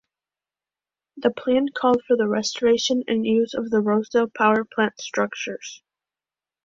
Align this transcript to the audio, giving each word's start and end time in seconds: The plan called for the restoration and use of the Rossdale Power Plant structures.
The 1.17 1.29
plan 1.29 1.67
called 1.77 2.01
for 2.07 2.17
the 2.17 2.27
restoration 2.27 3.03
and 3.07 3.23
use 3.23 3.53
of 3.53 3.69
the 3.69 3.81
Rossdale 3.83 4.33
Power 4.33 4.65
Plant 4.65 4.99
structures. 4.99 5.83